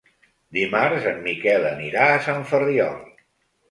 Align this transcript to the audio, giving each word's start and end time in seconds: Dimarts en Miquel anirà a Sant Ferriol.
Dimarts 0.57 1.05
en 1.13 1.21
Miquel 1.29 1.69
anirà 1.75 2.09
a 2.11 2.19
Sant 2.31 2.47
Ferriol. 2.53 3.03